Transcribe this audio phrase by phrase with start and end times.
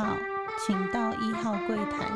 [0.00, 0.16] 号，
[0.64, 2.08] 请到一号柜台。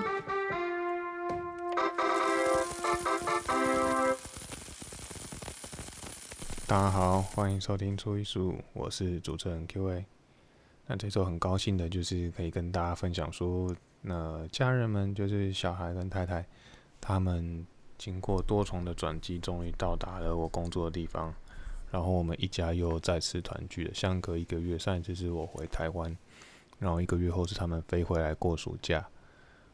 [6.67, 10.07] 大家好，欢迎收听初一十五，我是主持人 Q A。
[10.87, 16.47] 那这周很高兴的就是可以跟大家分享说，那家人们就是小孩跟太太，
[17.03, 17.67] 他们
[17.99, 21.35] 经过多重的转机，终于到达了我工作的地方。
[21.91, 24.79] 然后我们一家又再次团聚了，相隔一个月。
[24.79, 26.17] 上一次是我回台湾，
[26.79, 29.07] 然后一个月后是他们飞回来过暑假。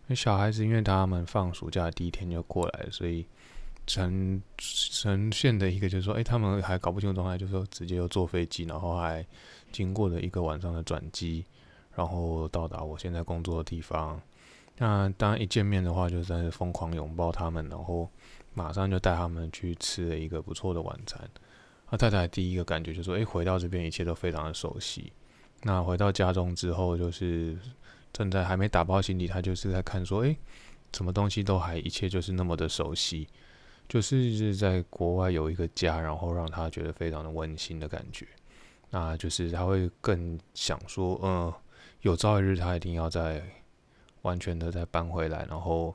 [0.06, 3.26] 那小孩子因为他们放暑假第一天就过来，所以
[3.86, 9.24] 呈呈现的一个就是说，哎，他们还搞不清楚状态，就是说直接又坐飞机，然后还
[9.72, 11.44] 经过了一个晚上的转机，
[11.94, 14.20] 然后到达我现在工作的地方。
[14.78, 18.08] 那当一见面的话，就在疯狂拥抱他们，然后
[18.54, 21.20] 马上就带他们去吃了一个不错的晚餐。
[21.90, 25.12] 那太太第一个感觉就是说，诶，回到这边一切都非常的熟悉。
[25.62, 27.56] 那回到家中之后，就是
[28.12, 30.36] 正在还没打包行李，他就是在看说，诶，
[30.92, 33.28] 什么东西都还一切就是那么的熟悉，
[33.88, 38.26] 就是是在国外有一个家，然后让他觉得非常的温馨的感觉。
[38.90, 41.52] 那就是他会更想说，嗯，
[42.00, 43.42] 有朝一日他一定要再
[44.22, 45.94] 完全的再搬回来，然后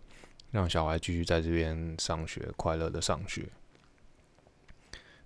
[0.52, 3.50] 让小孩继续在这边上学，快乐的上学。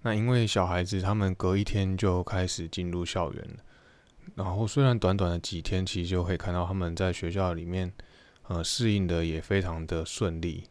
[0.02, 3.58] 那因为小孩子他们隔一天就开始进入校园了，
[4.40, 7.92] 然后虽然短短的几天，其实就可以看到他们在学校里面，
[8.48, 10.64] 呃，适应的也非常的顺利。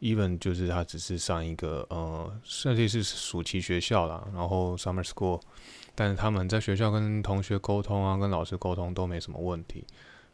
[0.00, 5.40] even 就是他只是上一个呃，甚至是暑期学校啦，然后 summer school，
[5.96, 9.84] 但是他们在学校跟同学沟通啊，跟老师沟通都没什么问题，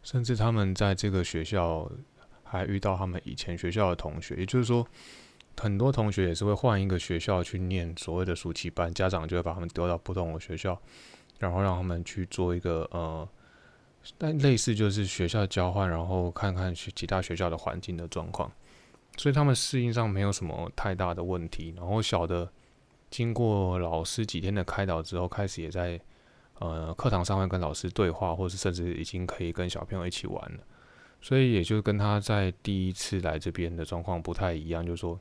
[0.02, 1.90] 甚至他们在这个学校
[2.42, 4.86] 还遇到他们以前学校的同学，也就是说。
[5.56, 10.76] 很多同学也是会换一个学校去念所谓的暑期班，家长就会把他们丢到不同的学校，
[11.38, 13.28] 然后让他们去做一个呃，
[14.16, 18.50] 但类似就是学校交换，然后看看去其他学校的环境的状况，
[19.16, 21.74] 所以他们适应上没有什么太大的问题。
[21.76, 22.50] 然后小的
[23.10, 26.00] 经过老师几天的开导之后，开始也在
[26.60, 30.60] 呃课堂上会跟老师对话，或是甚至已经可以跟小朋友一起玩了。
[31.20, 35.18] 所以也就跟他在第一次来这边的状况不太一样，就是说。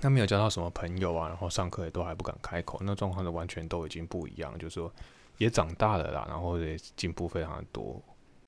[0.00, 4.92] 他没有交到什么朋友啊，然后上课也都还不敢开口，那状况的完全都已经不一样，就是说
[5.38, 8.00] 也长大了啦，然后也进步非常的多。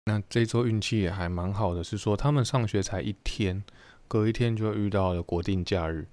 [0.04, 3.62] 那这周运气也还蛮好的，是说他们上学才一天，
[4.06, 6.06] 隔一天就遇到了国定假日，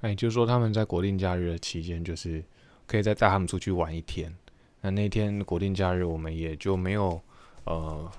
[0.00, 2.44] 那也就是说他们在国定假日的期间，就是
[2.86, 4.34] 可以再带他们出去玩一天。
[4.82, 7.20] 那那天国定假日，我们也就没有
[7.64, 8.10] 呃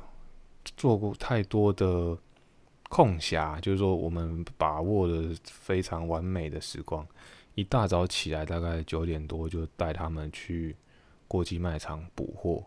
[0.75, 2.17] 做过太多的。
[2.93, 7.03] 空暇就是说，我们把握了非常完美的时光。
[7.55, 10.75] 一大早起来，大概九点多就带他们去
[11.27, 12.63] 国际卖场补货。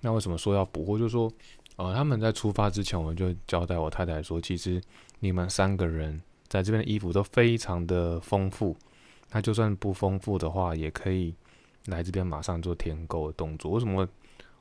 [0.00, 0.96] 那为什么说要补货？
[0.96, 1.30] 就是说，
[1.76, 4.80] 呃，他们在出发之前，我们就交代我太太说，其实
[5.18, 8.74] 你们三个人在这边的衣服都非常的丰富。
[9.32, 11.34] 那就算不丰富的话，也可以
[11.88, 13.72] 来这边马上做填购的动作。
[13.72, 14.08] 为什么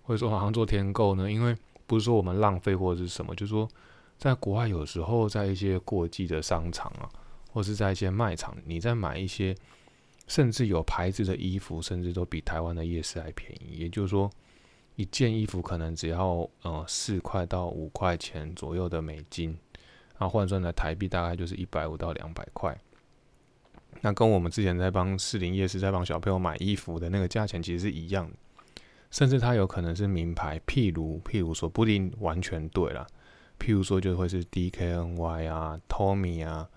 [0.01, 1.31] 会说马上做填购呢？
[1.31, 3.65] 因为不是说我们浪费或者是什么，就是说。
[4.17, 7.07] 在国外，有时候在一些过季的商场啊，
[7.51, 9.55] 或是在一些卖场，你在买一些
[10.27, 13.77] 甚至有牌子的衣服，甚至都比台湾的夜市还便宜。
[13.77, 14.27] 也就是说，
[14.95, 19.55] 一件衣服可能只要呃四块到五块钱左右的美金，
[20.17, 22.75] 啊换算的台币大概就是一百五到两百块。
[24.01, 28.35] 那跟我们之前在帮士林夜市在帮小朋友买衣服的那个价钱其实是一样的，
[29.11, 33.05] 甚至它有可能是名牌，譬如譬如说不一定完全对了。
[33.59, 36.69] 譬如说，就会是 DKNY 啊、Tommy 啊、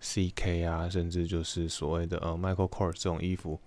[0.00, 3.58] CK 啊，甚至就是所谓的呃 Michael Kors 这种衣服，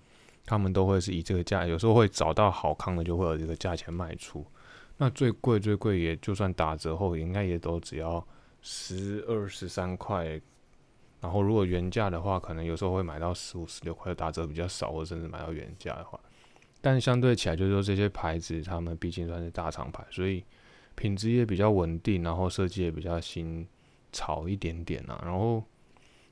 [0.46, 4.46] 他们都会是以这个价，有时候会找到好康的，就会有这个价钱卖出。
[4.97, 8.25] 那最贵最贵，也就算打折后，应该也都只要
[8.62, 10.40] 十二十三块。
[11.22, 16.20] 然后如果原价的话，可能有时候会买到十五十六块，打折比较少，或甚至买到原价的话。
[16.82, 20.44] 但相对起来，就是说这些牌子，他们毕竟算是大厂牌，所以。
[20.99, 23.66] 品质也比较稳定，然后设计也比较新
[24.11, 25.17] 潮一点点啊。
[25.23, 25.63] 然后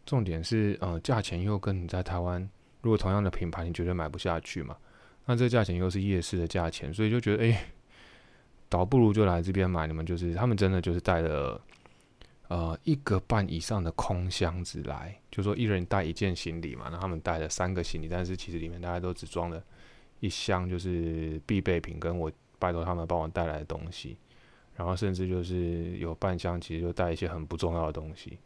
[0.05, 2.41] 重点是，呃，价钱又跟你在台湾，
[2.81, 4.75] 如果同样的品牌，你绝对买不下去嘛。
[5.25, 7.71] 那这价钱又是夜市的价钱，所以就觉得，哎，
[8.67, 9.87] 倒不如就来这边买。
[9.87, 11.61] 你们就是他们真的就是带了
[12.49, 16.89] 呃一个半以上的空箱子来，就说一人带一件行李嘛。
[16.91, 19.63] 那他们带了三个行李，但是其实里面大家都只装了
[20.19, 22.29] 一箱，就是必备品，跟我
[22.59, 24.17] 拜托他们帮我带来的东西。
[24.77, 28.38] 然后甚至就是有半箱，其实就带一些很不重要的东西。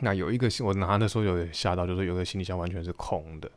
[0.00, 3.50] 那有一个我拿的时候有吓到，就是有个行李箱完全是空的。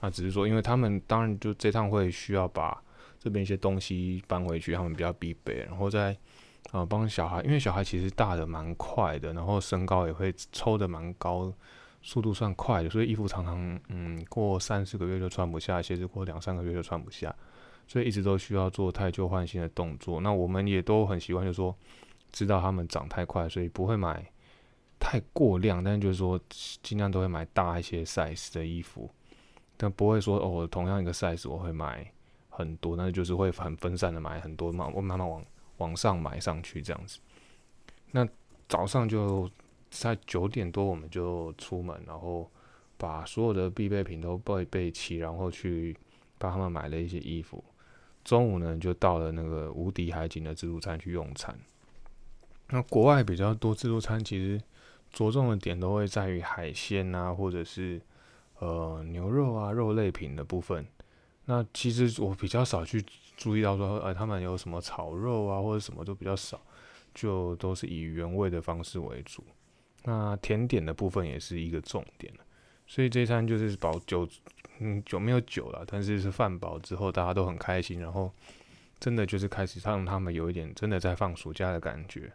[0.00, 2.82] 那只是说，因为他们当然就这趟会需要把
[3.20, 5.58] 这边一些东西搬回去，他们比较必备。
[5.68, 6.16] 然后在
[6.72, 11.52] 呃，帮小孩，因为小孩其实大的蛮快的，然后身高也会抽的蛮高，
[12.02, 17.34] 速度算快的，所以衣服常常嗯过三四个月就穿不下，鞋子过两三个月就穿不下，
[17.86, 20.20] 所以一直都需要做太旧换新的动作。
[20.20, 21.76] 那我们也都很习惯，就是说
[22.30, 24.24] 知道他们长太快，所以不会买
[24.98, 26.40] 太过量，但是就是说
[26.82, 29.10] 尽量都会买大一些 size 的衣服，
[29.76, 32.10] 但不会说哦同样一个 size 我会买。
[32.54, 35.42] 很多，那就是会很分散的买很多嘛，我慢慢往
[35.78, 37.18] 往上买上去这样子。
[38.10, 38.28] 那
[38.68, 39.50] 早上就
[39.88, 42.50] 在九点多我们就出门，然后
[42.98, 45.96] 把所有的必备品都备备齐，然后去
[46.36, 47.64] 帮他们买了一些衣服。
[48.24, 51.58] 中午呢就到了那个无敌海景的自助餐去用餐。
[52.68, 54.60] 那国外比较多自助餐，其实
[55.12, 58.00] 着重的点都会在于海鲜啊，或者是
[58.58, 60.86] 呃牛肉啊肉类品的部分。
[61.44, 63.04] 那其实我比较少去
[63.36, 66.60] 注意到说，呃，他们有什么炒肉啊，或者什么都比较少，
[67.12, 69.44] 就都是以原味的方式为主。
[70.04, 72.32] 那甜点的部分也是一个重点
[72.86, 74.26] 所以这餐就是保酒，
[74.82, 78.32] 嗯，酒没有酒了，但是是饭饱之后大家都很开心，然后
[78.98, 82.32] 真的就是开始让他们有一点真的在放暑假的感觉。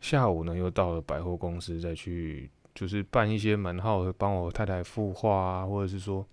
[0.00, 6.26] 下午呢，又到了百货公司再去，就是办一些门号，帮我太太孵化啊，或者是说。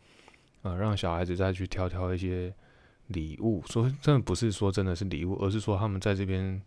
[0.61, 2.53] 呃，让小孩子再去挑挑一些
[3.07, 6.61] 礼物，说真的不是说真的是礼物，而是说他们在这边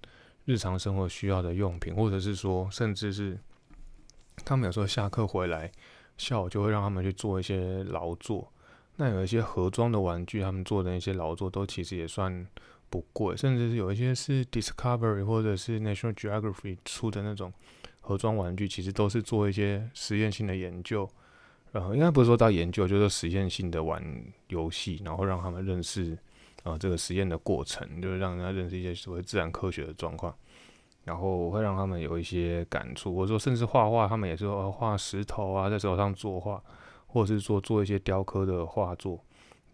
[0.47, 3.39] 日常生活需要的用品，或者是说甚至是
[4.47, 5.71] 他们有时候下课回来，
[6.17, 8.51] 下午就会让他们去做一些劳作。
[9.03, 12.47] 那有一些盒装的玩具，他们做的那些劳作都其实也算
[12.89, 17.53] 不贵，甚至是有一些是 Discovery 或者是 National Geography 出的那种
[18.01, 21.09] 盒装玩具，其实都是做一些实验性的研究。
[21.73, 24.01] 然后应该不是说到研究，就是实验性的玩
[24.49, 26.17] 游戏，然后让他们认识
[26.63, 30.33] 啊这个实验的过程，就是让人家认识一些所谓自然科学的状况，
[31.03, 33.17] 然后会让他们有一些感触。
[33.17, 36.63] 或者说甚至画画，他们也是画石头啊，在手上作画，
[37.13, 39.23] 或者是说做一些雕刻的画作，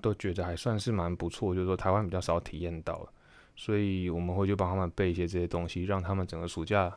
[0.00, 1.54] 都觉得还算是蛮不错。
[1.54, 3.08] 就是说台湾比较少体验到，
[3.54, 6.94] 所以我们会去帮他们备一些这些东西，让他们整个暑假。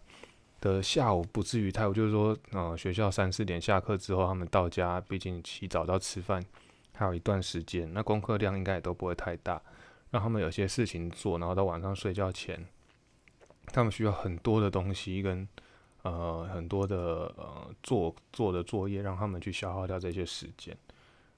[0.59, 6.39] 的下午不至于太，就是说，呃，学校三四点下课之后，他们到家，毕竟洗澡到吃饭
[6.93, 9.59] 还有一段时间，那功课量应该也都不会太大，
[10.11, 12.63] 让他们有些事情做，然后到晚上睡觉前，
[13.73, 15.47] 他们需要很多的东西跟
[16.03, 20.75] 呃很多的呃做做的作业，让他们去消耗掉这些时间。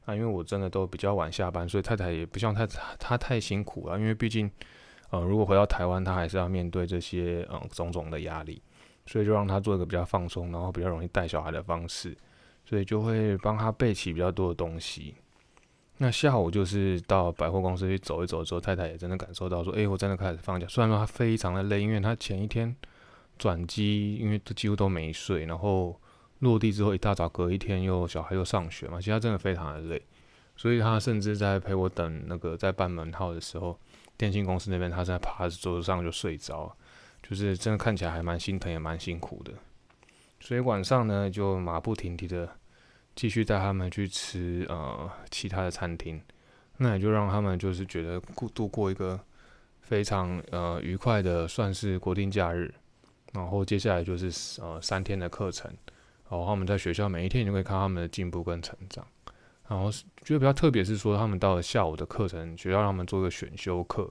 [0.05, 2.65] 啊，因为我真的都比较晚下班，所以太太也不像太
[2.99, 4.49] 她太辛苦了，因为毕竟，
[5.11, 8.61] 呃，如果回到台湾，她还是要面对这些嗯种种的压力。
[9.05, 12.15] 所以就让他做一个比较放松，然后比较容易带小孩的方式，
[12.63, 15.13] 所以就会帮他备齐比较多的东西。
[15.97, 20.65] 那下午就是到百货公司去走一走之后，太太也真的感受到说，哎，我真的开始放假。
[20.69, 22.73] 虽然说他非常的累，因为他前一天
[23.37, 25.99] 转机，因为都几乎都没睡，然后
[26.39, 30.01] 落地之后一大早隔一天又小孩又上学嘛，其实他真的非常的累。
[30.55, 33.79] 所以他甚至在陪我等那个在办门号的时候，
[34.17, 36.75] 电信公司那边他在趴在桌子上就睡着。
[37.25, 39.53] 就是真的看起来还蛮心疼，也蛮辛苦的，
[40.41, 42.57] 所以晚上呢就马不停蹄的
[43.15, 46.21] 继续带他们去吃呃其他的餐厅，
[46.79, 49.17] 那也就让他们就是觉得过度过一个
[49.79, 52.73] 非常呃愉快的算是国定假日，
[53.33, 55.69] 然后接下来就是呃三天的课程，
[56.29, 59.05] 然后他们在学校每一天你就可以看他们的进步跟成长，
[59.67, 59.91] 然后
[60.23, 64.09] 觉得比较特别是说他们到了下午的课程，学校让他们做个选修课。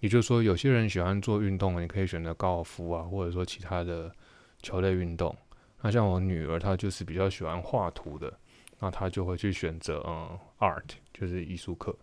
[0.00, 4.10] 也就是说，有些人喜欢做运动，你可以选择高尔夫啊，或者说其他的
[4.62, 5.36] 球类运动。
[5.82, 8.32] 那像我女儿，她就是比较喜欢画图的，
[8.78, 11.94] 那她就会去选择嗯，art，就是艺术课。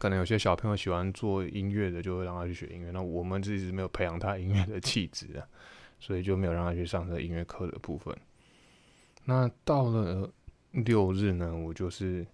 [0.00, 2.90] 可能有些小朋友喜欢做音乐的，就会让他去学音乐。
[2.90, 5.46] 那我们一直没有培养他音乐的气质啊，
[5.98, 8.16] 所以就没有让他去上这音乐课的部分。
[9.26, 10.28] 那到了
[10.72, 12.26] 六日呢，我就是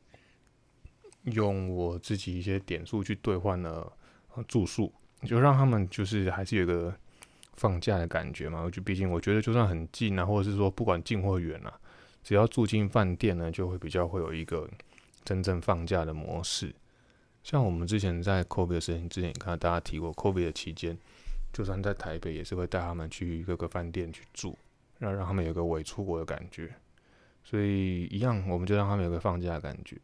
[1.25, 3.93] 用我自己一些点数去兑换了。
[4.47, 4.93] 住宿
[5.23, 6.95] 就让他们就是还是有个
[7.55, 8.69] 放假的感觉嘛。
[8.71, 11.73] 就毕竟我觉得就算很近啊，或者是说不管近或远啊，
[12.23, 14.69] 只要住进饭店呢，就会比较会有一个
[15.25, 16.75] 真正放假的模式。
[17.47, 20.99] 像我们之前在 COVID 的事情之前，也看到大家提过，COVID 的期间，
[21.53, 24.59] 就算在台北也是会带他们去各个饭店去住，
[24.99, 26.75] 让让他们有个伪出国的感觉。
[27.45, 29.97] 所以一样，我们就让他们有个放假的感觉。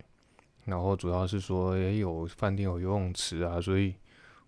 [0.67, 3.97] 然后主要是说也有饭店有游泳池啊，所以。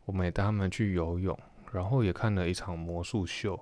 [0.07, 1.35] 我们也带他们去游泳，
[1.73, 3.59] 然后也看了一场魔术秀，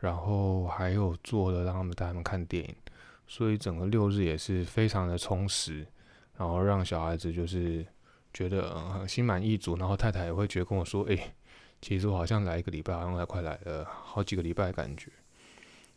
[0.00, 2.74] 然后还有做了让他们带他们看电影，
[3.28, 5.86] 所以整个六日也是非常的充实，
[6.36, 7.86] 然后让小孩子就是
[8.32, 11.34] 觉得心满意足，然后太太也会觉得跟我说：“哎，
[11.80, 15.10] 其实我好像来一个礼拜，好像才快来了好几个礼拜的感觉。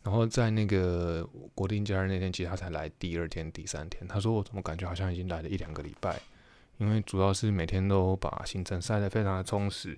[0.04, 4.08] 然后在那个国定假日那天，其实他才来第二天、第三天。
[4.08, 6.20] 他说我怎么感觉好像已经来了一两个礼拜？
[6.78, 9.98] 因为主要是每天都把行程塞得非常的充实，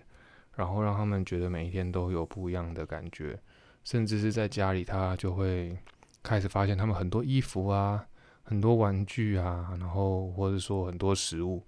[0.55, 3.37] 然后让他们觉得每一天都有不一样的感觉。
[3.83, 5.77] 甚至是在家里，他就会
[6.21, 8.05] 开始发现他们很多衣服啊、
[8.43, 11.63] 很多玩具啊，然后或者说很多食物，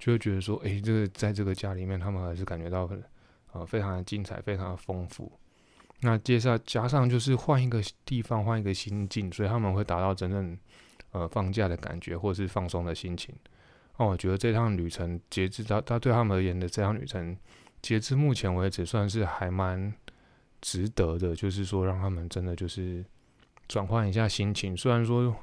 [0.00, 3.00] 就会觉得说，诶，这个在这个家里面，他们还是感觉到很
[3.52, 5.30] 呃非常的精彩、非常的丰富。
[6.00, 10.58] 那接下加上就是换一个地方、换一个心境，所以他们会达到真正
[11.12, 13.32] 呃放假的感觉，或是放松的心情。
[13.98, 17.36] 那我觉得这趟旅程，截至到他对他们而言的这趟旅程，
[17.80, 19.94] 截至目前为止，算是还蛮。
[20.62, 23.02] 值得的，就是说让他们真的就是
[23.66, 24.76] 转换一下心情。
[24.76, 25.34] 虽然说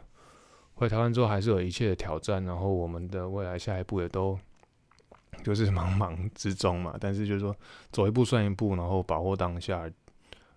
[0.75, 4.37] 回台湾之后还是有一切的挑战，然后我们的未来下一步也都
[5.43, 6.95] 就是 茫茫之中嘛。
[6.99, 7.55] 但是就是说
[7.91, 9.93] 走一步算一步，然后把握当下，然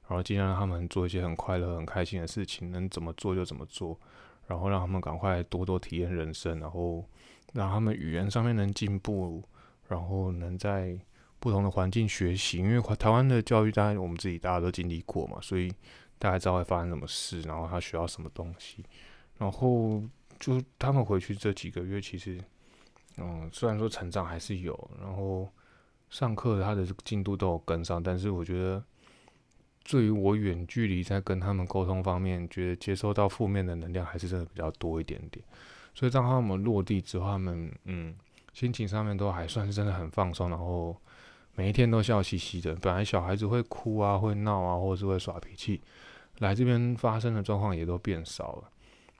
[0.08, 3.98] 后尽量让他们做一些很快乐、很开心的事情，能怎么做就怎么做，
[4.46, 7.04] 然后让他们赶快多多体验人生，然后
[7.52, 9.42] 让他们语言上面能进步，
[9.88, 10.98] 然后能在。
[11.42, 15.72] 不同的环境学习，因为台湾的教育，当然我们自己大家都经历过嘛，所以
[16.18, 18.84] 大家知道会发生什么事，然后他需要什么东西，
[19.38, 20.02] 然后
[20.38, 22.38] 就他们回去这几个月，其实，
[23.20, 25.48] 嗯，虽然说成长还是有，然后
[26.08, 28.82] 上课他的进度都有跟上，但是我觉得，
[29.84, 35.44] 对于我远距离在跟他们沟通方面，觉得接收到负面的能量还是真的比较多一点点，
[35.94, 38.14] 所以当他们落地之后，他们嗯，
[38.52, 40.96] 心情上面都还算是真的很放松，然后。
[41.56, 45.82] 每一天都笑嘻嘻的，本来小孩子会哭啊、会闹啊，或者是会耍脾气，
[46.38, 48.70] 来这边发生的状况也都变少了。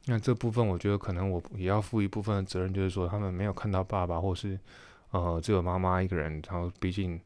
[0.06, 4.58] 那这部分我觉得可能我也要负一部分的责任，就是说他们没有看到爸爸，或是
[5.10, 7.20] 呃只有妈妈一个人，然后毕竟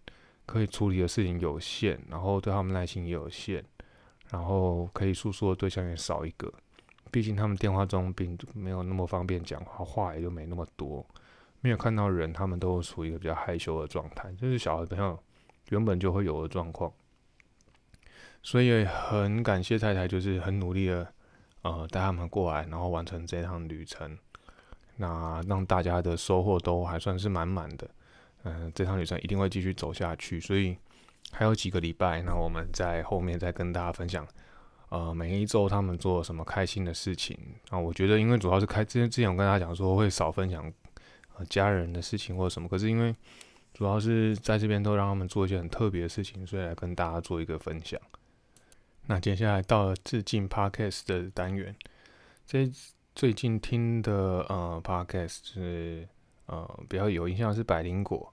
[0.44, 3.64] 可以处理的事情有限，然后对他们耐心也有限，
[4.30, 6.52] 然后可以诉说的对象也少一个，
[7.10, 11.06] 毕竟他们电话中并没有那么方便讲话，话也就没那么多。
[11.60, 15.18] 没有看到人，他们都处于一个比较害羞的状态，就是小孩朋友
[15.70, 16.92] 原本就会有的状况。
[18.42, 21.10] 所以很感谢太太，就是很努力的，
[21.64, 24.16] 呃，带他们过来，然后完成这趟旅程。
[24.96, 27.90] 那让大家的收获都还算是满满的。
[28.44, 30.38] 嗯，这趟旅程一定会继续走下去。
[30.38, 30.76] 所以
[31.32, 34.24] 还有几个礼拜，那我们在后面再跟大家分享，
[34.90, 37.36] 呃，每一周他们做什么开心的事情。
[37.70, 40.72] 啊，我觉得因为主要是开之前之前我跟大家讲说会少分享。
[41.48, 43.12] 家人的事情或者什么，可是因为
[43.72, 48.00] 主要是在这边都让他们做一些很特别的事情，所以来跟大家做一个分享。
[49.06, 51.74] 那接下来到了致敬 Podcast 的单元，
[52.46, 52.70] 这
[53.14, 54.12] 最近听的
[54.48, 56.08] 呃 Podcast 是
[56.46, 58.32] 呃比较有印象是百灵果，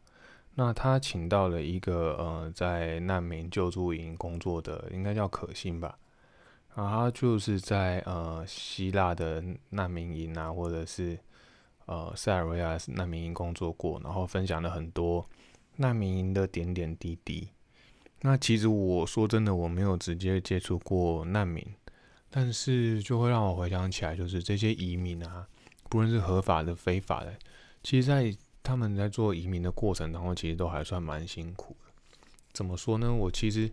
[0.56, 5.98] 那他请到了一个呃在难民救助营工作的，应该叫可心吧，
[6.76, 11.20] 然后他就是在呃希腊的难民营啊，或者是。
[11.88, 15.28] 呃，塞尔维亚难民营工作过，然后分享了很多
[15.76, 17.50] 难民营的点点滴滴。
[18.22, 21.66] 那其实我说真的，我没有直接接触过难民，
[22.30, 25.48] 但是就会让我回想起来，就是这些移民啊，
[25.90, 27.34] 不论是合法的、非法的，
[27.84, 31.92] 其实，在他们在做移民的过程当中，其实都还算蛮辛苦的。
[32.54, 33.14] 怎么说呢？
[33.14, 33.70] 我其实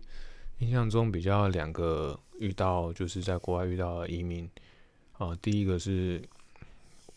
[0.59, 4.49] 印象中比较两个遇到，就是在国外遇到的移民
[5.17, 6.21] 啊，第一个是。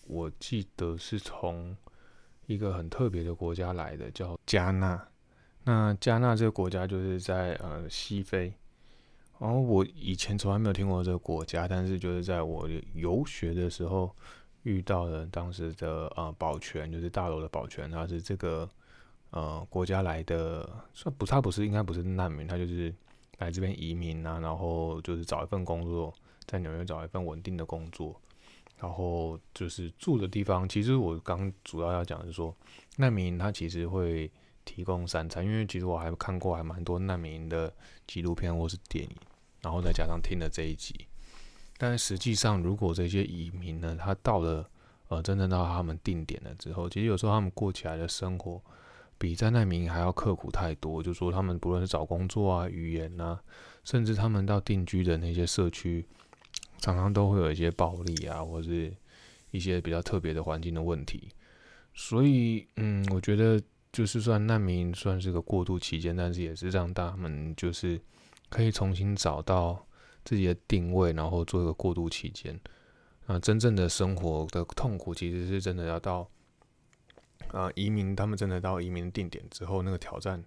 [0.09, 1.75] 我记得是从
[2.47, 5.01] 一个很特别的国家来的，叫加纳。
[5.65, 8.53] 那加纳这个国家就是在呃西非。
[9.39, 14.15] 然后我以前从来没有听过这个国家，但是就是在我游学的时候
[14.63, 18.69] 遇到的当时的呃保全，就是大楼的保全，他是这个
[19.31, 22.95] 呃国家来的，算不，他不是应该不是难民，他就是
[23.39, 26.15] 来这边移民啊，然后就是找一份工作，
[26.47, 28.15] 在纽约找一份稳定的工作。
[28.79, 32.55] 然后就是住的地方，其实我刚主要要讲的是说，
[32.97, 34.29] 难民他其实会
[34.65, 37.73] 提供三餐，因为其实我还看过还蛮多难民的
[38.07, 39.17] 纪录片或是电影，
[39.61, 41.07] 然后再加上听了这一集。
[41.79, 44.69] 但实际上，如果这些移民呢，他到了
[45.09, 48.63] 呃真正到他们定点了之后，其实有时候他们过起来的生活
[49.19, 51.03] 比在难民还要刻苦太多。
[51.03, 53.43] 就说他们不论是找工作啊、语言啊，
[53.85, 56.07] 甚至他们到定居的那些社区。
[56.79, 58.93] 常常都会有一些暴力啊，或是
[59.53, 61.29] 一些比较特别的环境的问题，
[61.95, 63.63] 所以，嗯，我觉得
[63.93, 68.01] 就是算难民算是个过渡期间，但是也是让他们就是
[68.49, 69.87] 可以重新找到
[70.25, 72.59] 自己的定位，然后做一个过渡期间。
[73.27, 76.29] 啊，真正的生活的痛苦其实是真的要到
[77.53, 80.43] 啊移民，他们真的到移民定点之后，那个挑战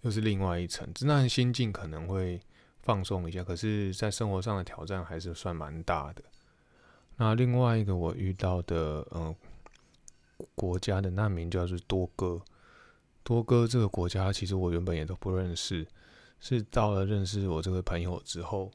[0.00, 0.88] 又是另外一层。
[1.02, 2.40] 那心境可能会
[2.82, 6.22] 放松一下，可是，在生活上的挑战还是算蛮大的。
[7.16, 9.34] 那另外一个我遇到的，嗯，
[10.54, 12.40] 国家的难民就是多哥。
[13.26, 15.84] 多哥这个国家，其实我原本也都不认识，
[16.38, 18.70] 是到了认识我这个朋友之后，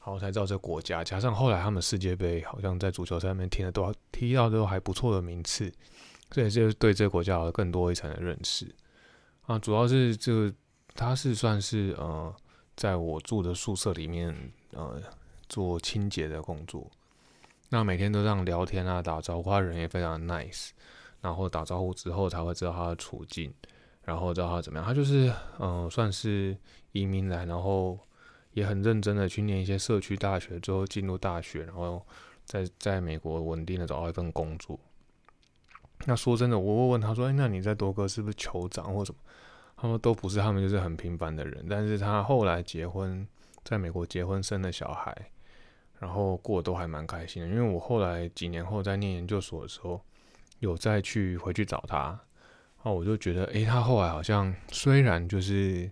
[0.00, 1.04] 然后才知道这个国家。
[1.04, 5.72] 加上后来他们世界杯好像在足球赛上面踢的都踢到都还不错的名次，
[6.30, 8.74] 这也是对这个国家有更多一层的认识。
[9.42, 10.52] 啊，主要是这个
[10.96, 12.34] 他是算是呃，
[12.74, 14.36] 在我住的宿舍里面
[14.72, 15.00] 呃
[15.48, 16.90] 做清洁的工作。
[17.68, 20.70] 那每天都这样聊天啊，打招呼，他人也非常 nice。
[21.20, 23.54] 然后打招呼之后才会知道他的处境，
[24.04, 24.86] 然后知道他怎么样。
[24.86, 26.56] 他就是嗯，算是
[26.92, 27.98] 移民来，然后
[28.52, 32.04] 也很认真的去念一些社区大学，之后进入大学，然后
[32.44, 34.78] 在在美国稳定的找到一份工作。
[36.06, 39.20] 那说真的，我问问他说：“哎，那你在多哥是不是酋长或什么？”
[39.76, 41.66] 他说都不是，他们就是很平凡的人。
[41.68, 43.26] 但是他后来结婚，
[43.64, 45.16] 在美国结婚生了小孩。
[46.00, 50.00] 然后过得都还蛮开心的，因为我后来几年后在念研究所的时候，
[50.58, 52.18] 有再去回去找他，
[52.84, 55.90] 那我就觉得，诶，他后来好像虽然就是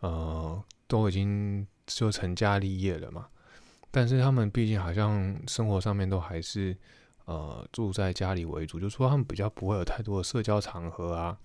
[0.00, 3.26] 呃都已经就成家立业了嘛，
[3.90, 6.76] 但是他们毕竟好像生活上面都还是
[7.24, 11.36] 呃住在家里为主，就说他们比较不会有太多的社交场合啊，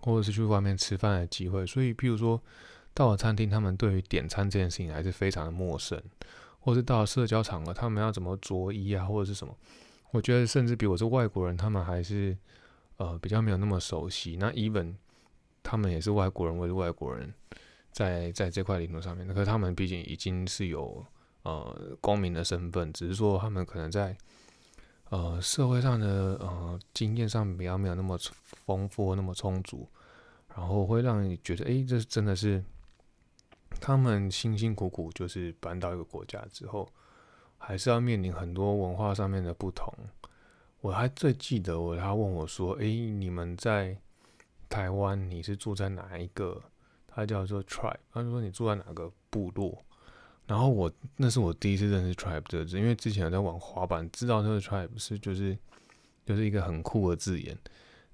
[0.00, 2.40] 或者是去外面吃饭的机会，所以譬如说
[2.94, 6.02] 到了餐厅，他们对于点餐这件事情还是非常的陌生。
[6.60, 9.56] 或是到了社交场合，他们要怎么着衣啊，或者是什么？
[10.10, 12.36] 我觉得甚至比我是外国人，他们还是
[12.98, 14.36] 呃比较没有那么熟悉。
[14.36, 14.94] 那 even
[15.62, 17.32] 他们也是外国人，或是外国人，
[17.90, 21.04] 在在这块领土上面，可是他们毕竟已经是有
[21.42, 24.16] 呃公民的身份，只是说他们可能在
[25.08, 29.88] 呃社会上的呃经验上比较没有那么丰富、那么充足，
[30.54, 32.62] 然后会让你觉得，哎，这真的是。
[33.80, 36.88] 他们辛辛苦苦就是搬到一个国家之后，
[37.58, 39.92] 还是要面临很多文化上面的不同。
[40.80, 43.96] 我还最记得我他问我说：“诶，你们在
[44.68, 46.62] 台湾你是住在哪一个？
[47.06, 47.96] 他叫做 tribe。
[48.12, 49.84] 他说你住在哪个部落？
[50.46, 55.56] 然后我那是我第一次认识 tribe 这个字，因为之前有在玩滑板，知道这个 tribe 是就是
[56.24, 57.56] 就是一个很酷的字眼，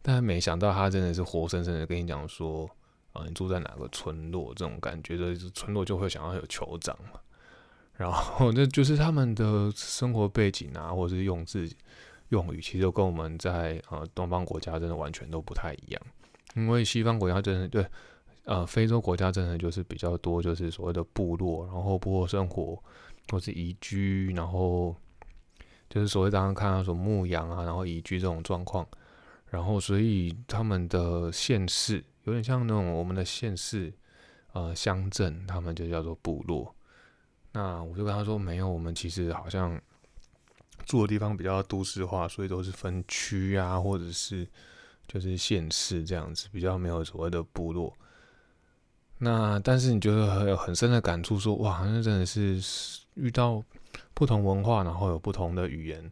[0.03, 2.70] 但没想到他真的是活生生的跟你讲说。”
[3.14, 4.53] 啊，你住在哪个村落？
[4.57, 7.20] 这种感觉的村落就会想要有酋长嘛。
[7.92, 11.64] 然后那就是他们的生活背景啊，或者是用字
[12.28, 16.02] 用语，其实跟我们在呃东方国家真的完全都不太一样。
[16.56, 17.87] 因为西方国家真的对
[18.44, 22.82] 呃非洲国家真的就是比较多，就是所谓的部落，然后部落生活
[23.30, 24.94] 或是移居，然后
[25.88, 28.87] 就是所谓刚刚看到说牧羊啊，然后移居这种状况。
[29.50, 32.04] 然后所以他们的县市。
[32.24, 33.92] 有点像那种我们的县市，
[34.54, 36.74] 呃，乡镇，他们就叫做部落。
[37.52, 39.78] 那我就跟他说，没有，我们其实好像
[40.85, 44.47] 住的地方比较都市化，所以都是分区啊，或者是
[45.07, 47.92] 就是县市这样子，比较没有所谓的部落。
[49.18, 52.61] 那但是你觉得很有很深的感触，说哇，那真的是
[53.14, 53.62] 遇到
[54.12, 56.11] 不同文化，然后有不同的语言，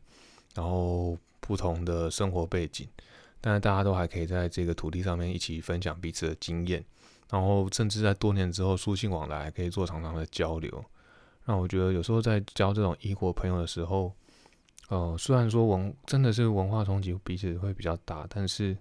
[0.54, 2.88] 然后不同的生活背景。
[3.40, 6.82] 但是大家都还可以在这个土地上面一起分享彼此的经验，
[7.28, 10.84] 然后甚至在多年之后书信往来，可以做常常的交流。
[11.44, 14.14] 那我觉得有时候在交这种异国朋友的时候，
[14.92, 18.76] 呃，虽然说文真的是文化冲击彼此会比较大，但是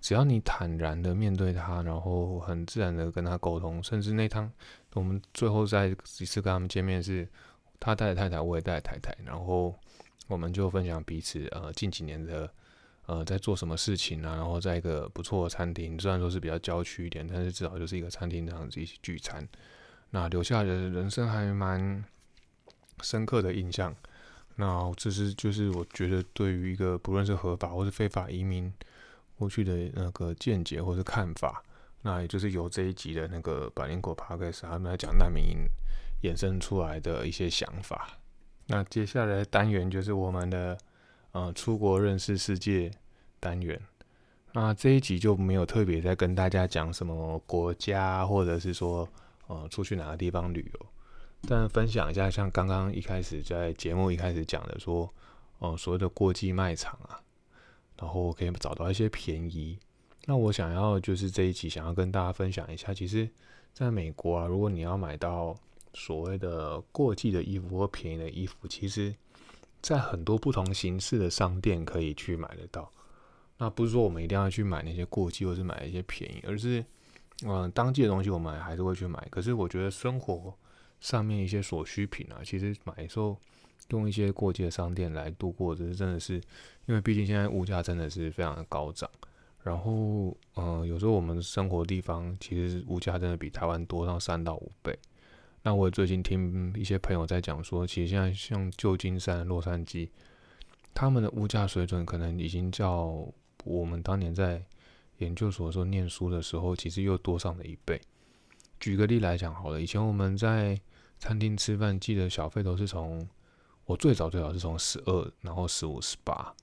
[0.00, 4.50] 只要你坦然的面对他，然后很自然的跟他沟通，甚至那趟
[4.94, 7.28] 我们最后在几次跟他们见面是，
[7.78, 9.72] 他带太太，我也带太太，然后
[10.26, 12.50] 我们就分享彼此呃近几年的。
[13.06, 14.34] 呃，在做什么事情啊？
[14.34, 19.46] 然后在一个不错的餐厅，虽然说是比较郊区一点，但是至少就是一个餐厅这样子一起聚餐，
[20.08, 22.02] 那留下的人生还蛮
[23.02, 23.94] 深刻的印象。
[24.56, 28.72] 那这是就是我觉得对于一个不论是合法或是非法移民
[29.36, 31.62] 过去的那个见解或是看法，
[32.02, 35.66] 那也就是由这一集的那个百灵果 p 克斯他们来讲难民营
[36.22, 38.18] 衍生出来的一些想法。
[38.66, 40.78] 那接下来单元就是我们的。
[41.34, 42.88] 呃，出国认识世界
[43.40, 43.76] 单元，
[44.52, 49.08] 那这一集就没有特别在跟大家讲什么国家，或者是说
[49.48, 50.83] 呃出去哪个地方旅游，
[51.46, 55.12] 但分享一下，像刚刚一开始在节目一开始讲的说，
[55.58, 57.20] 哦所谓的过季卖场啊，
[57.98, 59.78] 然后可以找到一些便宜。
[60.26, 63.28] 那我想要就是这一集想要跟大家分享一下，其实
[63.72, 65.54] 在美国啊，如果你要买到
[65.92, 69.14] 所谓的过季的衣服或便宜的衣服，其实。
[69.82, 72.90] 在很多不同形式的商店可以去买得到，
[73.58, 76.82] 那不是说我们一定要去买那些过季或是买一些便宜，而是
[77.44, 79.28] 嗯，当季的东西我们还是会去买。
[79.30, 80.56] 可是我觉得生活
[81.04, 83.38] 上面一些所需品啊，其实买的时候
[83.90, 86.36] 用一些过街商店来度过，这是真的是，
[86.86, 89.08] 因为毕竟现在物价真的是非常的高涨。
[89.62, 94.98] 然后，嗯，有时候我们生活地方其实物价真的比台湾多上三到五倍。
[95.62, 100.08] 那我最近听一些朋友在讲说，其实现在像旧金山、洛杉矶，
[100.94, 103.28] 他们的物价水准可能已经较
[103.64, 104.64] 我们当年在
[105.18, 108.00] 研究所时候念书的时候，其实又多上了一倍。
[108.80, 110.78] 举个例来讲好了，以前我们在
[111.18, 113.26] 餐厅吃饭，记得小费都是从
[113.84, 116.54] 我最早最早是从十二，然后十五、十八。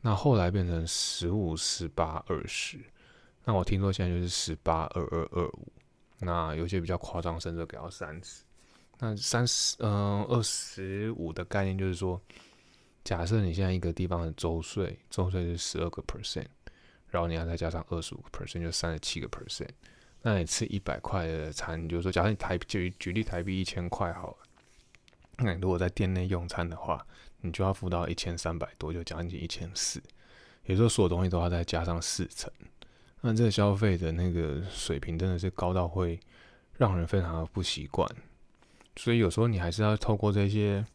[0.00, 2.78] 那后来变成十五、十八、二十，
[3.44, 5.72] 那我听说现在就是十八、二二、二五，
[6.18, 8.42] 那有些比较夸张，甚至给到三十。
[8.98, 12.20] 那三十，嗯，二十五的概念就是说，
[13.04, 16.46] 假设你现在一个地方的周税，周税是十二个 percent，
[17.08, 19.70] 然后你要再加上二十五个 percent，就三十七个 percent。
[20.22, 24.36] 那你吃一百块的餐，就是说，假设你台举举例台币一千块好了，
[25.38, 27.06] 那你如果在店内用餐的话。
[27.44, 30.00] 你就要付到一千三百多，就将近一千四，
[30.64, 32.48] 也就是所有东西都要再加上四成，
[33.20, 36.20] 那这个消费的那个水平真的是高到会
[36.76, 38.08] 让人非常的不习惯，
[38.94, 40.86] 所以有时候你还是要透过这些，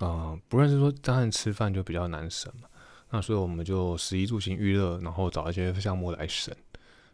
[0.00, 2.68] 啊，不论是说当然吃饭就比较难省嘛，
[3.08, 6.54] 那所以我们就食衣住行娱乐，然后找一些项目来省。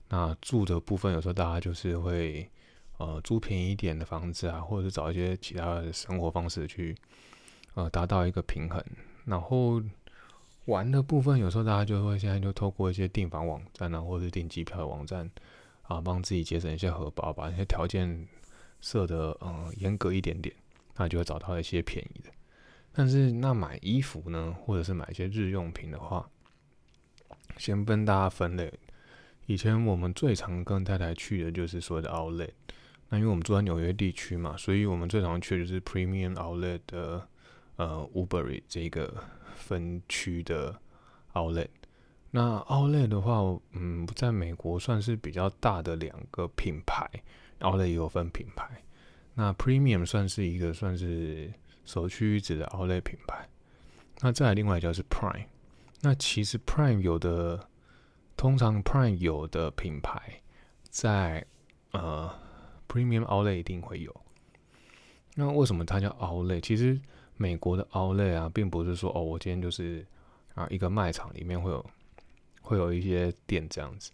[0.09, 2.51] 那住的部分有时候大家就是会
[2.99, 6.97] 呃租便宜一点的房子啊，或者是找一些其他的生活方式去。
[7.77, 8.81] 呃，达到一个平衡，
[9.25, 9.83] 然后
[10.67, 15.29] 玩的部分，有时候大家就会现在就透过一些订房网站啊，或者是订机票的网站
[15.83, 18.29] 啊，帮自己节省一些荷包，把那些条件
[18.81, 20.55] 设的嗯严格一点点，
[20.95, 22.31] 那就会找到一些便宜的。
[22.93, 26.31] 但是那买衣服呢，或者是买一些日用品的话，
[27.57, 28.73] 先跟大家分类。
[29.46, 32.50] 以前我们最常跟太太去的就是所谓的 Outlet，
[33.09, 37.28] 那因为我们住在纽约地区嘛，所以我们最常去的就是 Premium Outlet 的。
[37.76, 39.12] 呃，Uber 这个
[39.57, 40.78] 分区的
[41.33, 41.66] Outlet，
[42.30, 43.40] 那 Outlet 的话，
[43.72, 47.04] 嗯，在美国算是比较大的两个品牌
[47.59, 48.80] ，Outlet 也有分品牌。
[49.35, 51.52] 那 Premium 算是一个算是
[51.85, 53.48] 首屈一指的 Outlet 品牌。
[54.20, 55.46] 那再来另外一家是 Prime，
[56.02, 57.68] 那其实 Prime 有的，
[58.37, 60.40] 通常 Prime 有的品牌
[60.90, 61.44] 在
[61.92, 62.31] 呃
[62.88, 64.14] Premium Outlet 一定会有。
[65.35, 66.61] 那为什么它叫 Outlet？
[66.61, 67.01] 其实
[67.37, 70.07] 美国的 Outlet 啊，并不是说哦，我今天就是
[70.55, 71.85] 啊一个卖场里面会有
[72.61, 74.12] 会有一些店这样子。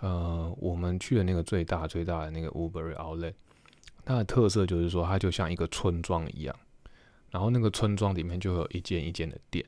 [0.00, 3.34] 呃，我们去的那个最大最大的那个 Uber Outlet，
[4.04, 6.56] 它的特色就是说它就像一个村庄一样，
[7.30, 9.64] 然后那个村庄里面就有一间一间的店，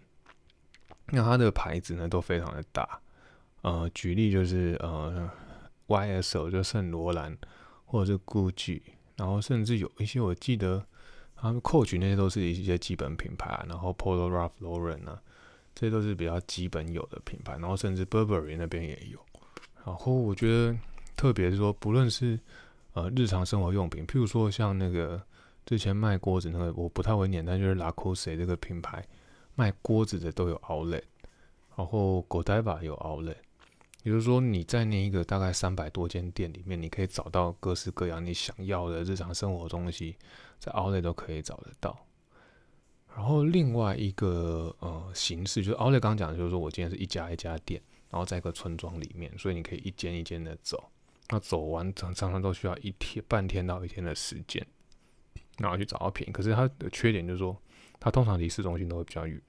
[1.09, 2.99] 那它的牌子呢都非常的大。
[3.63, 5.29] 呃，举例就是呃
[5.89, 7.37] YSL 就圣罗兰，
[7.85, 8.81] 或者是 Gucci，
[9.17, 10.85] 然后甚至有一些我记得。
[11.35, 15.21] 他们 Coach 那些都是一些基本品牌，然后 Polo Ralph Lauren 啊，
[15.75, 19.19] 这些都是比较基本有的品牌，然后甚至 Burberry 那边也有。
[19.85, 20.79] 然后我觉得，
[21.17, 22.39] 特别是说，不论是
[22.93, 25.21] 呃日常生活用品，譬如说像那个
[25.67, 29.05] 之前卖锅子那个，我不太会念，但就是 La Cose 这个品牌
[29.57, 31.03] 卖锅子的都有 Outlet，
[31.77, 33.35] 然后 Godiva 有 Outlet。
[34.03, 40.17] 也就是说，你在那一个大概三百多间店里面，你可以找到各式各样你想要的日常生活东西，
[40.59, 42.07] 在 Outlet 都可以找得到。
[43.15, 50.91] 然后另外一个呃形式，就是 Outlet 刚讲的，就是说我今天是一家一家店，然后在一个村庄里面，所以你可以一间一间的走。
[51.29, 54.67] 那走完常常常都需要一天半天到一天的时间，
[55.59, 56.33] 然后去找到便宜。
[56.33, 57.57] 可是它的缺点就是说，
[58.01, 59.41] 它通常离市中心都会比较远。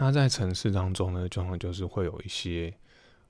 [0.00, 2.72] 那在城市当中呢，状况就是会有一些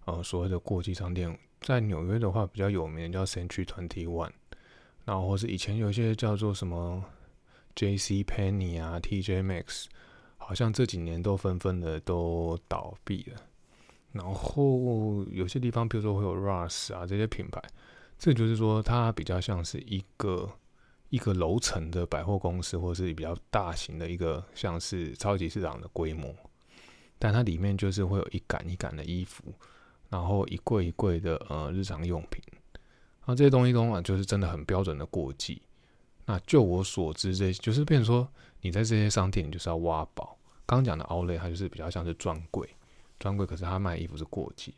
[0.05, 4.33] 呃所谓的过季商店，在纽约的话比较有名的叫 Century Twenty One，
[5.07, 7.03] 然后或是以前有一些叫做什么
[7.75, 9.87] J C Penney 啊、T J Max，
[10.37, 13.41] 好像这几年都纷纷的都倒闭了。
[14.13, 17.63] 然后有些地方，比如说会有 Russ 啊这些品牌，
[18.19, 20.51] 这就是说它比较像是一个
[21.09, 26.35] 一个楼层的百货公司，或是比较大型的一个像是超级市场的规模。
[27.19, 29.45] 但它里面就是会有一杆一杆的衣服，
[30.09, 32.43] 然后一柜一柜的呃日常用品，
[33.21, 35.61] 然后这些东西的话就是真的很标准的过季。
[36.25, 38.29] 那就我所知，这就是变成说
[38.61, 40.37] 你在这些商店你就是要挖宝。
[40.67, 42.69] 刚讲的 Outlet 它就是比较像是专柜，
[43.19, 44.75] 专柜可是它卖衣服是过季。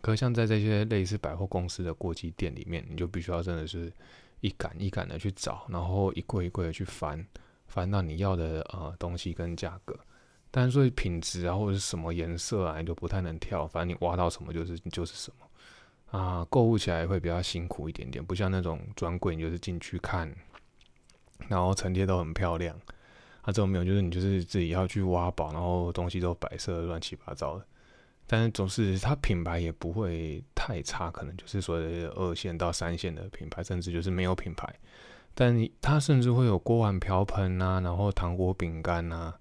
[0.00, 3.92] 可像在这些类似百货公司的过季店里面，你就必须要真的是
[4.40, 7.26] 一杆一杆的去找，然后一柜一柜的去翻，
[7.66, 9.98] 翻到你要的呃东西跟价格。
[10.56, 13.66] 但是说品质啊，或者是什么颜色啊，你就不太能跳。
[13.66, 16.18] 反正你挖到什么就是就是什么。
[16.18, 20.34] 啊，购物起来会比较辛苦一点点，不像那种专柜，你就是进去看，
[21.48, 22.74] 然后陈列都很漂亮。
[23.42, 27.66] 啊，这种没有，就是你就是自己要去挖宝，然后东西都摆设乱七八糟的。
[28.26, 34.74] 但是总是它品牌也不会太差，可能就是所谓的二线到三线的品牌，甚至就是没有品牌。
[35.34, 39.38] 但它甚至会有锅碗瓢盆啊，然后糖果饼干啊，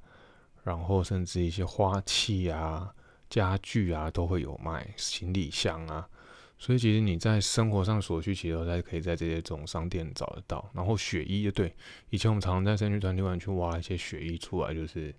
[0.65, 2.91] 然后甚至一些花器啊、
[3.29, 6.09] 家具啊都会有卖，行李箱啊。
[6.57, 10.67] 所以其实你在生活上所需，其实都在可以在这些这种商店找得到。
[10.73, 11.71] 然后雪衣，对，
[12.09, 15.13] 以前我们常常在山区团体馆去挖一些雪衣出来，就是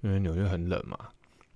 [0.00, 0.96] 因为纽约很冷嘛。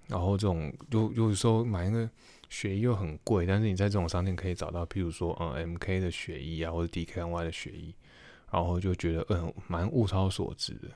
[0.09, 2.11] 然后这种有有时候买一个
[2.51, 7.95] 雪衣又很贵，但是你在这种商店可以找到，譬如说嗯 M K 的雪衣啊，或者 D K N Y 的雪衣，
[8.51, 10.89] 然后就觉得嗯蛮物超所值的。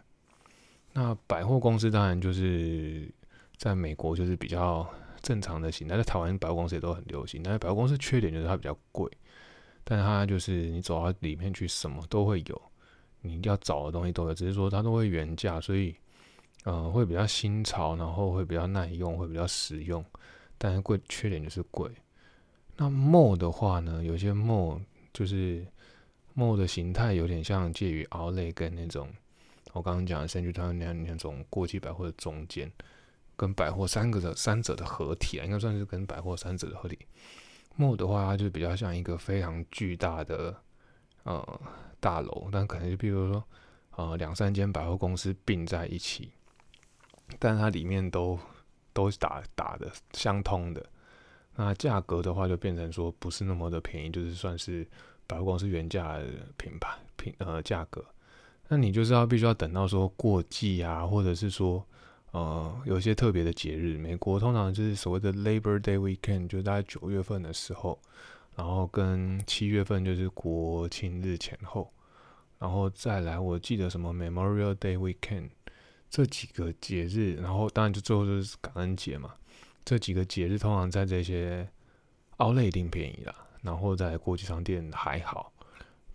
[0.94, 3.06] 那百货公司当然就是
[3.58, 4.88] 在美国就是比较。
[5.24, 7.42] 正常的型，但在台湾百货公司也都很流行。
[7.42, 9.10] 但是百货公司缺点就是它比较贵，
[9.82, 12.62] 但是它就是你走到里面去，什么都会有，
[13.22, 15.96] 你要找的东西都有，只是说它都会原价，所以
[16.66, 20.04] 嗯会比较新潮，然后会比较耐用，会比较实用。
[20.58, 21.90] 但是贵缺点就是贵。
[22.76, 24.78] 那 mall 的话呢，有些 mall
[25.14, 25.66] 就是
[26.36, 29.08] mall 的形态有点像介于 o u t l e 跟那种
[29.74, 32.72] 我刚刚讲的三居团那样那种国际百货的中间。
[33.36, 36.96] 跟百货三个的三者的合体啊，应该算是跟百货三者的合体。
[37.76, 40.54] mall 的话，它就比较像一个非常巨大的
[41.24, 41.60] 呃
[41.98, 43.44] 大楼，但可能就比如说
[43.96, 46.30] 呃两三间百货公司并在一起，
[47.40, 48.38] 但它里面都
[48.92, 50.86] 都是打打的相通的。
[51.56, 54.88] 那价格的话，就变成说不是那么的便宜，就是算是
[55.26, 56.24] 百货公司原价的
[56.56, 58.04] 品牌品呃价格。
[58.68, 61.84] 那你就是要必须要等到说过季啊，或者是说。
[62.34, 67.96] 呃，有些特别的节日，美国通常就是所谓的 Labor Day Weekend，就大概九月份的时候，
[68.56, 71.92] 然后跟七月份就是国庆日前后，
[72.58, 75.50] 然后再来，我记得什么 Memorial Day Weekend
[76.10, 79.32] 这几个节日，然后当然就最后就是感恩节嘛，
[79.84, 81.68] 这几个节日通常在这些
[82.38, 85.52] 奥莱一定便宜啦，然后在国际商店还好，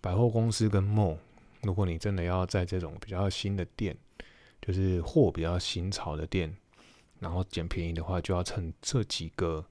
[0.01, 1.15] 百货公司跟 mall，
[1.61, 3.97] 如果你真的要在这种比较新的店。
[4.61, 6.53] 就是货比较新潮的店，
[7.19, 9.65] 然后捡便宜的话，就要趁这几个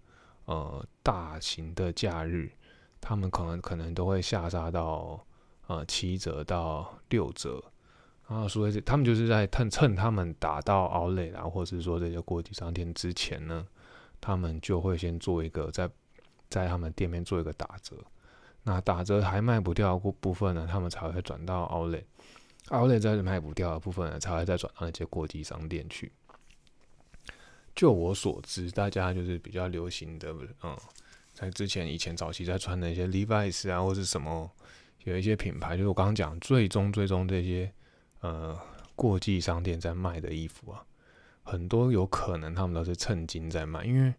[0.46, 2.50] 呃大型的假日，
[2.98, 5.22] 他们可能可能都会下杀到
[5.66, 7.62] 呃七折到六折，
[8.26, 13.66] 然后所以他们就是在趁趁他们打到奥莱啊，或者是说这些国际商店之前呢，
[14.22, 15.88] 他们就会先做一个在
[16.48, 18.02] 在他们店面做一个打折，
[18.68, 22.04] 那打折还卖不掉部部分呢，他们才会转到奥莱。
[22.68, 26.12] 奥莱在卖不掉的部分呢，才会再转到那些国际商店去。
[27.74, 30.76] 就我所知，大家就是比较流行的，嗯，
[31.32, 34.50] 在之前以前早期在穿的一些 Levi's 啊，或是什么，
[35.04, 37.72] 有一些品牌，就是我刚刚讲最终最终这些
[38.20, 38.54] 呃
[38.94, 40.84] 国际商店在卖的衣服啊，
[41.42, 44.12] 很多有可能他们都是趁金在卖，因为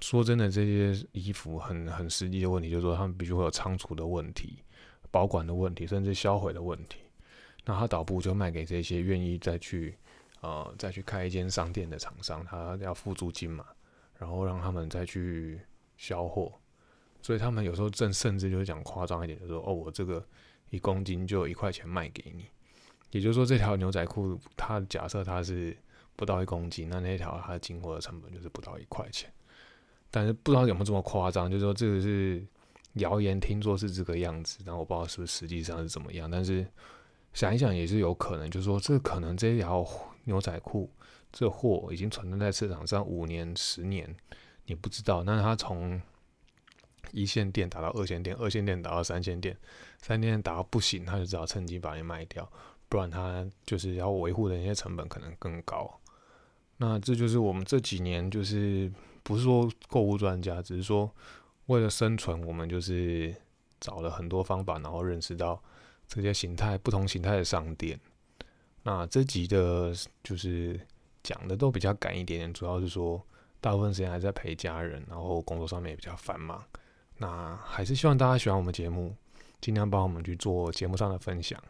[0.00, 4.62] 说真的，这些衣服很很实际的问题，就是说他们必须会有仓储的问题、
[5.10, 7.00] 保管的问题，甚至销毁的问题。
[7.66, 9.96] 那他导部就卖给这些愿意再去，
[10.40, 13.66] 呃，再去开一间商店的厂商，他要付租金嘛，
[14.18, 15.60] 然后让他们再去
[15.98, 16.50] 销货，
[17.20, 20.26] 所以他们有时候正甚至就是讲夸张一点，就说哦，我这个
[20.70, 22.46] 一公斤就一块钱卖给你，
[23.10, 25.76] 也就是说这条牛仔裤，它假设它是
[26.16, 29.30] 不到一公斤，那那条它进货的成本就是不到一块钱，
[30.10, 32.44] 但是不知道有没有这么夸张，就是说这个是
[32.94, 36.66] 谣言，听说是这个样子，但我不知道是不是实际上是怎么样，但是。
[37.32, 39.86] 想一想也是有可能，就是说这可能这条
[40.24, 40.90] 牛仔裤
[41.30, 44.12] 这货已经存在在市场上五年、十年，
[44.66, 45.22] 你不知道。
[45.22, 46.02] 那它从
[47.12, 49.56] 一线店打到二线店，二线店打到三线店，
[50.02, 52.50] 三线店打到不行，他就只好趁机把你卖掉，
[52.88, 56.00] 不然他就是要维护的那些成本可能更高。
[56.78, 58.90] 那这就是我们这几年就是
[59.22, 61.10] 不是说购物专家，只是说
[61.66, 63.34] 为了生存，我们就是
[63.80, 65.62] 找了很多方法，然后认识到。
[66.12, 67.96] 这些形态不同形态的商店，
[68.82, 70.80] 那这集的就是
[71.22, 73.24] 讲的都比较赶一点点，主要是说
[73.60, 76.60] 大部分时间还在陪家人，然后工作上面也比较繁忙。
[77.18, 79.14] 那还是希望大家喜欢我们节目，
[79.60, 81.62] 尽量帮我们去做节目上的分享。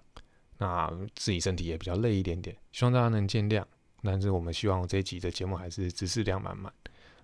[0.56, 3.62] 那自己身体也比较累一点点，希望大家能见谅。
[4.02, 6.72] 但是我们希望这一集的节目还是知识量满满，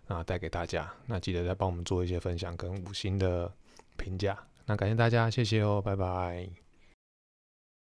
[0.07, 0.91] 啊，带给大家。
[1.07, 3.51] 那记得再帮我们做一些分享跟五星的
[3.97, 4.39] 评价。
[4.65, 6.66] 那感谢大家，谢谢哦，拜拜。